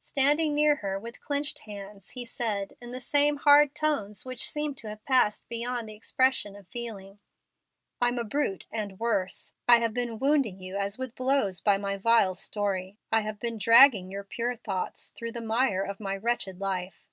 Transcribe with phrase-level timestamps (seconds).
[0.00, 4.76] Standing near her with clenched hands, he said, in the same hard tones which seemed
[4.78, 7.20] to have passed beyond the expression of feeling,
[8.00, 9.52] "I'm a brute and worse.
[9.68, 12.98] I have been wounding you as with blows by my vile story.
[13.12, 17.06] I have been dragging your pure thoughts through the mire of my wretched life."